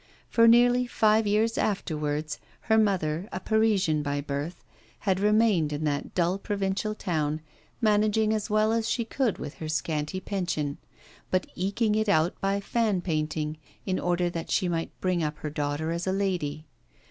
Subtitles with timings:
[0.31, 4.63] For nearly five years afterwards, her mother, a Parisian by birth,
[5.01, 7.39] had remained in that dull provincial town,
[7.81, 10.79] managing as well as she could with her scanty pension,
[11.29, 15.51] but eking it out by fan painting, in order that she might bring up her
[15.51, 16.65] daughter as a lady.